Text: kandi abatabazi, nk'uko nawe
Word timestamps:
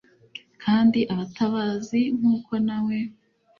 kandi 0.63 0.99
abatabazi, 1.13 2.01
nk'uko 2.17 2.51
nawe 2.67 2.97